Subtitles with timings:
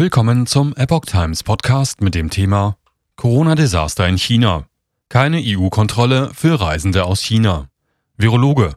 [0.00, 2.76] Willkommen zum Epoch Times Podcast mit dem Thema
[3.16, 4.66] Corona-Desaster in China.
[5.08, 7.66] Keine EU-Kontrolle für Reisende aus China.
[8.16, 8.76] Virologe.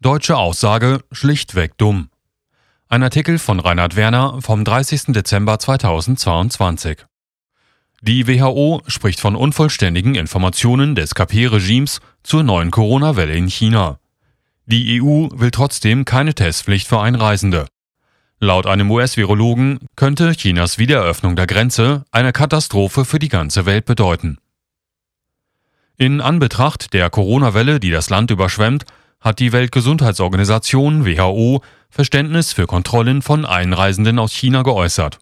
[0.00, 2.08] Deutsche Aussage schlichtweg dumm.
[2.88, 5.08] Ein Artikel von Reinhard Werner vom 30.
[5.08, 7.04] Dezember 2022.
[8.00, 13.98] Die WHO spricht von unvollständigen Informationen des KP-Regimes zur neuen Corona-Welle in China.
[14.64, 17.66] Die EU will trotzdem keine Testpflicht für Einreisende.
[18.40, 24.38] Laut einem US-Virologen könnte Chinas Wiedereröffnung der Grenze eine Katastrophe für die ganze Welt bedeuten.
[25.96, 28.84] In Anbetracht der Corona-Welle, die das Land überschwemmt,
[29.20, 35.20] hat die Weltgesundheitsorganisation WHO Verständnis für Kontrollen von Einreisenden aus China geäußert.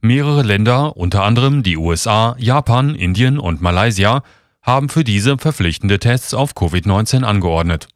[0.00, 4.22] Mehrere Länder, unter anderem die USA, Japan, Indien und Malaysia,
[4.60, 7.88] haben für diese verpflichtende Tests auf Covid-19 angeordnet.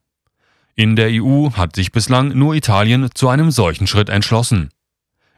[0.78, 4.68] In der EU hat sich bislang nur Italien zu einem solchen Schritt entschlossen.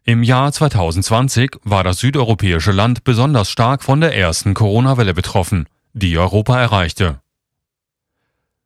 [0.05, 6.19] Im Jahr 2020 war das südeuropäische Land besonders stark von der ersten Corona-Welle betroffen, die
[6.19, 7.23] Europa erreichte.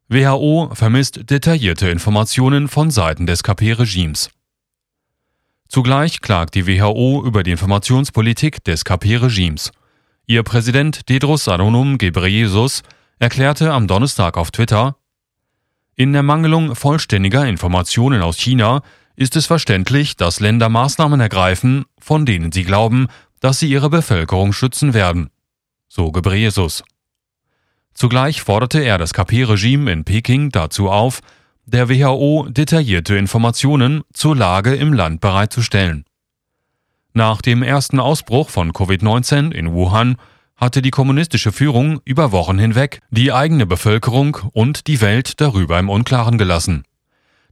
[0.08, 4.30] WHO vermisst detaillierte Informationen von Seiten des KP-Regimes.
[5.68, 9.70] Zugleich klagt die WHO über die Informationspolitik des KP-Regimes.
[10.26, 12.82] Ihr Präsident Tedros Adhanom Ghebreyesus
[13.20, 14.96] erklärte am Donnerstag auf Twitter,
[15.96, 18.82] in der Mangelung vollständiger Informationen aus China
[19.16, 23.08] ist es verständlich, dass Länder Maßnahmen ergreifen, von denen sie glauben,
[23.40, 25.30] dass sie ihre Bevölkerung schützen werden.
[25.86, 26.82] So Gebreyesus.
[27.92, 31.20] Zugleich forderte er das KP-Regime in Peking dazu auf,
[31.64, 36.04] der WHO detaillierte Informationen zur Lage im Land bereitzustellen.
[37.12, 40.16] Nach dem ersten Ausbruch von Covid-19 in Wuhan
[40.56, 45.88] hatte die kommunistische Führung über Wochen hinweg die eigene Bevölkerung und die Welt darüber im
[45.88, 46.84] Unklaren gelassen.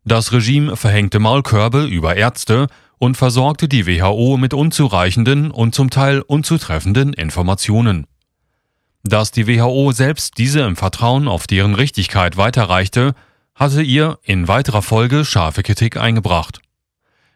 [0.05, 2.67] Das Regime verhängte Maulkörbe über Ärzte
[2.98, 8.06] und versorgte die WHO mit unzureichenden und zum Teil unzutreffenden Informationen.
[9.05, 13.14] Dass die WHO selbst diese im Vertrauen auf deren Richtigkeit weiterreichte,
[13.55, 16.61] hatte ihr in weiterer Folge scharfe Kritik eingebracht.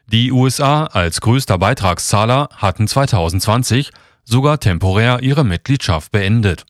[0.06, 3.90] Die USA als größter Beitragszahler hatten 2020
[4.26, 6.66] sogar temporär ihre Mitgliedschaft beendet.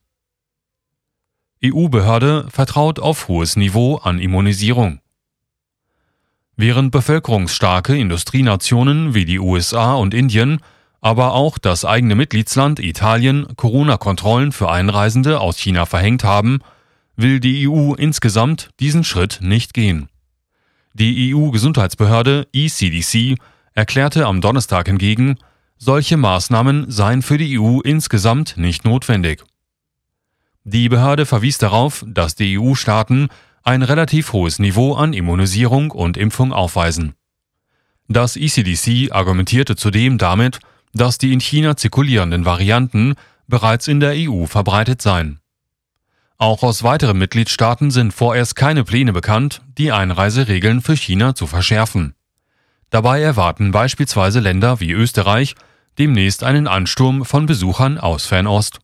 [1.65, 5.01] EU-Behörde vertraut auf hohes Niveau an Immunisierung.
[6.55, 10.61] Während bevölkerungsstarke Industrienationen wie die USA und Indien,
[11.01, 16.61] aber auch das eigene Mitgliedsland Italien Corona-Kontrollen für Einreisende aus China verhängt haben,
[17.17, 20.09] will die EU insgesamt diesen Schritt nicht gehen.
[20.93, 23.39] Die EU-Gesundheitsbehörde ECDC
[23.75, 25.39] erklärte am Donnerstag hingegen,
[25.79, 29.43] solche Maßnahmen seien für die EU insgesamt nicht notwendig.
[30.65, 33.29] Die Behörde verwies darauf, dass die EU-Staaten
[33.63, 37.15] ein relativ hohes Niveau an Immunisierung und Impfung aufweisen.
[38.09, 40.61] Das ECDC argumentierte zudem damit,
[40.93, 43.15] dass die in China zirkulierenden Varianten
[43.49, 45.41] bereits in der EU verbreitet seien.
[46.39, 52.15] Auch aus weiteren Mitgliedstaaten sind vorerst keine Pläne bekannt, die Einreiseregeln für China zu verschärfen.
[52.91, 55.55] Dabei erwarten beispielsweise Länder wie Österreich
[55.99, 58.79] demnächst einen Ansturm von Besuchern aus Fernost.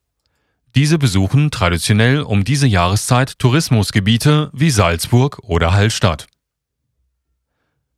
[0.74, 6.26] Diese besuchen traditionell um diese Jahreszeit Tourismusgebiete wie Salzburg oder Hallstatt.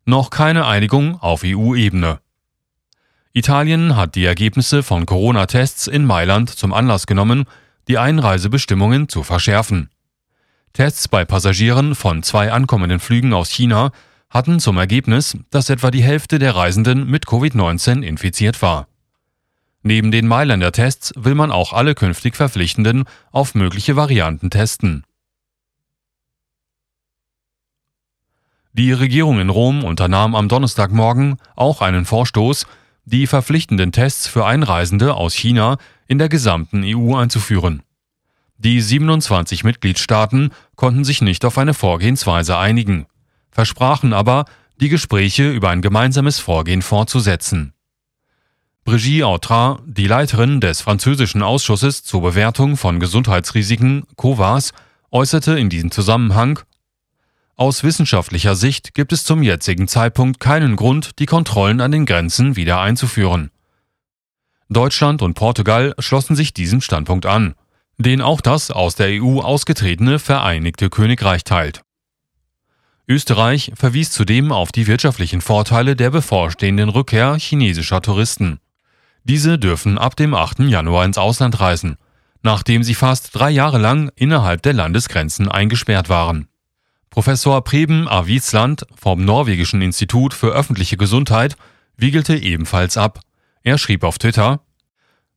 [0.04, 2.20] Noch keine Einigung auf EU-Ebene.
[3.32, 7.46] Italien hat die Ergebnisse von Corona-Tests in Mailand zum Anlass genommen,
[7.88, 9.90] die Einreisebestimmungen zu verschärfen.
[10.72, 13.92] Tests bei Passagieren von zwei ankommenden Flügen aus China
[14.34, 18.88] hatten zum Ergebnis, dass etwa die Hälfte der Reisenden mit Covid-19 infiziert war.
[19.82, 25.04] Neben den Mailänder Tests will man auch alle künftig Verpflichtenden auf mögliche Varianten testen.
[28.72, 32.66] Die Regierung in Rom unternahm am Donnerstagmorgen auch einen Vorstoß,
[33.04, 35.76] die verpflichtenden Tests für Einreisende aus China
[36.08, 37.82] in der gesamten EU einzuführen.
[38.56, 43.06] Die 27 Mitgliedstaaten konnten sich nicht auf eine Vorgehensweise einigen
[43.54, 44.44] versprachen aber,
[44.80, 47.72] die Gespräche über ein gemeinsames Vorgehen fortzusetzen.
[48.84, 54.72] Brigitte Autran, die Leiterin des französischen Ausschusses zur Bewertung von Gesundheitsrisiken COVAS,
[55.10, 56.58] äußerte in diesem Zusammenhang
[57.56, 62.56] Aus wissenschaftlicher Sicht gibt es zum jetzigen Zeitpunkt keinen Grund, die Kontrollen an den Grenzen
[62.56, 63.52] wieder einzuführen.
[64.68, 67.54] Deutschland und Portugal schlossen sich diesem Standpunkt an,
[67.96, 71.82] den auch das aus der EU ausgetretene Vereinigte Königreich teilt.
[73.06, 78.60] Österreich verwies zudem auf die wirtschaftlichen Vorteile der bevorstehenden Rückkehr chinesischer Touristen.
[79.24, 80.60] Diese dürfen ab dem 8.
[80.60, 81.96] Januar ins Ausland reisen,
[82.42, 86.48] nachdem sie fast drei Jahre lang innerhalb der Landesgrenzen eingesperrt waren.
[87.10, 88.26] Professor Preben A.
[88.26, 91.56] Wiesland vom Norwegischen Institut für öffentliche Gesundheit
[91.96, 93.20] wiegelte ebenfalls ab.
[93.62, 94.60] Er schrieb auf Twitter,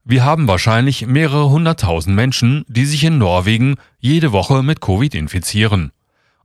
[0.04, 5.92] wir haben wahrscheinlich mehrere hunderttausend Menschen, die sich in Norwegen jede Woche mit Covid infizieren.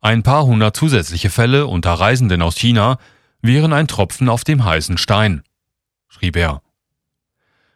[0.04, 2.98] Ein paar hundert zusätzliche Fälle unter Reisenden aus China
[3.40, 5.44] wären ein Tropfen auf dem heißen Stein,
[6.08, 6.60] schrieb er.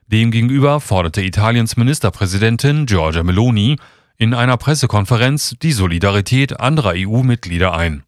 [0.08, 3.76] Demgegenüber forderte Italiens Ministerpräsidentin Giorgia Meloni
[4.16, 8.02] in einer Pressekonferenz die Solidarität anderer EU-Mitglieder ein.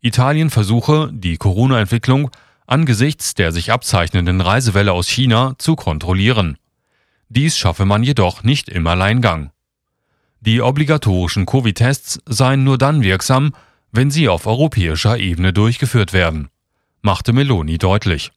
[0.00, 2.30] Italien versuche, die Corona-Entwicklung
[2.68, 6.56] angesichts der sich abzeichnenden Reisewelle aus China zu kontrollieren.
[7.28, 9.50] Dies schaffe man jedoch nicht im Alleingang.
[10.46, 13.54] Die obligatorischen Covid-Tests seien nur dann wirksam,
[13.92, 16.48] wenn sie auf europäischer Ebene durchgeführt werden,
[17.00, 18.30] machte Meloni deutlich.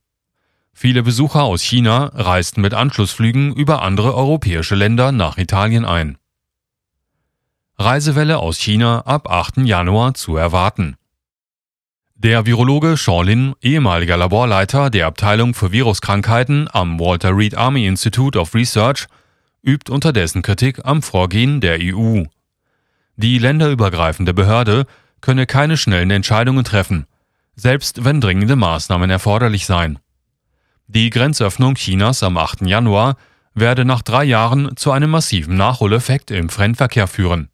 [0.71, 6.17] Viele Besucher aus China reisten mit Anschlussflügen über andere europäische Länder nach Italien ein.
[7.77, 9.57] Reisewelle aus China ab 8.
[9.57, 10.95] Januar zu erwarten.
[12.15, 18.39] Der Virologe Sean Lin, ehemaliger Laborleiter der Abteilung für Viruskrankheiten am Walter Reed Army Institute
[18.39, 19.07] of Research,
[19.63, 22.23] übt unterdessen Kritik am Vorgehen der EU.
[23.15, 24.85] Die länderübergreifende Behörde
[25.21, 27.07] könne keine schnellen Entscheidungen treffen,
[27.55, 29.99] selbst wenn dringende Maßnahmen erforderlich seien.
[30.87, 32.61] Die Grenzöffnung Chinas am 8.
[32.61, 33.17] Januar
[33.53, 37.49] werde nach drei Jahren zu einem massiven Nachholeffekt im Fremdverkehr führen.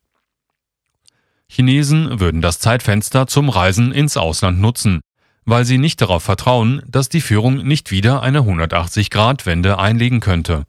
[1.48, 5.02] Chinesen würden das Zeitfenster zum Reisen ins Ausland nutzen,
[5.46, 10.66] weil sie nicht darauf vertrauen, dass die Führung nicht wieder eine 180-Grad-Wende einlegen könnte.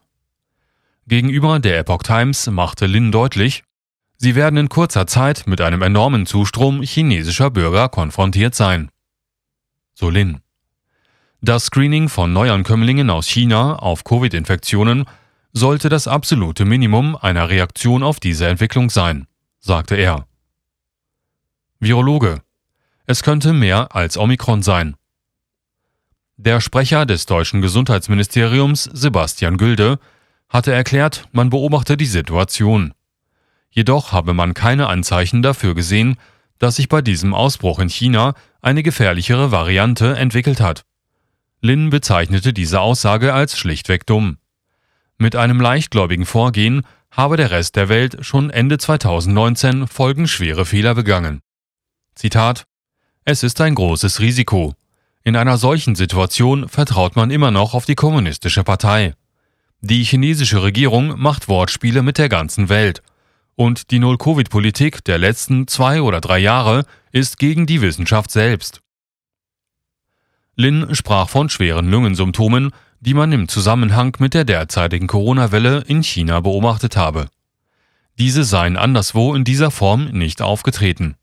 [1.07, 3.63] Gegenüber der Epoch Times machte Lin deutlich,
[4.17, 8.91] sie werden in kurzer Zeit mit einem enormen Zustrom chinesischer Bürger konfrontiert sein.
[9.93, 10.41] So Lin.
[11.43, 15.05] Das Screening von Neuankömmlingen aus China auf Covid-Infektionen
[15.53, 19.27] sollte das absolute Minimum einer Reaktion auf diese Entwicklung sein,
[19.61, 20.27] sagte er.
[21.81, 22.41] Virologe.
[23.05, 24.97] Es könnte mehr als Omikron sein.
[26.37, 29.99] Der Sprecher des deutschen Gesundheitsministeriums, Sebastian Gülde,
[30.55, 32.95] hatte erklärt, man beobachte die Situation.
[33.71, 36.17] Jedoch habe man keine Anzeichen dafür gesehen,
[36.61, 40.85] dass sich bei diesem Ausbruch in China eine gefährlichere Variante entwickelt hat.
[41.61, 44.39] Lin bezeichnete diese Aussage als schlichtweg dumm.
[45.19, 51.41] Mit einem leichtgläubigen Vorgehen habe der Rest der Welt schon Ende 2019 folgenschwere Fehler begangen.
[52.15, 52.65] Zitat
[53.25, 54.75] Es ist ein großes Risiko.
[55.25, 59.15] In einer solchen Situation vertraut man immer noch auf die kommunistische Partei.
[59.87, 63.03] Die chinesische Regierung macht Wortspiele mit der ganzen Welt.
[63.55, 68.81] Und die Null-Covid-Politik der letzten zwei oder drei Jahre ist gegen die Wissenschaft selbst.
[70.57, 72.71] Lin sprach von schweren Lungensymptomen,
[73.01, 77.29] die man im Zusammenhang mit der derzeitigen Corona-Welle in China beobachtet habe.
[78.19, 81.17] Diese seien anderswo in dieser Form nicht aufgetreten.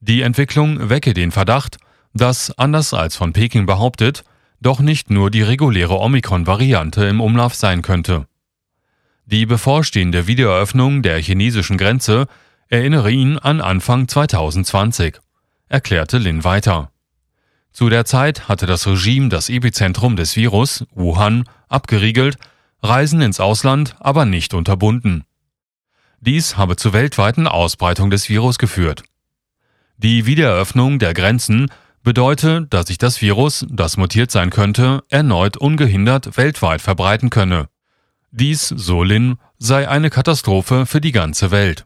[0.00, 1.76] Die Entwicklung wecke den Verdacht,
[2.12, 4.24] dass, anders als von Peking behauptet,
[4.60, 8.26] doch nicht nur die reguläre Omikron-Variante im Umlauf sein könnte.
[9.26, 12.26] Die bevorstehende Wiedereröffnung der chinesischen Grenze
[12.68, 15.20] erinnere ihn an Anfang 2020,
[15.68, 16.90] erklärte Lin weiter.
[17.72, 22.38] Zu der Zeit hatte das Regime das Epizentrum des Virus, Wuhan, abgeriegelt,
[22.82, 25.24] Reisen ins Ausland aber nicht unterbunden.
[26.20, 29.04] Dies habe zur weltweiten Ausbreitung des Virus geführt.
[29.98, 31.70] Die Wiedereröffnung der Grenzen
[32.08, 37.68] bedeutet, dass sich das Virus, das mutiert sein könnte, erneut ungehindert weltweit verbreiten könne.
[38.30, 41.84] Dies, so Lin, sei eine Katastrophe für die ganze Welt.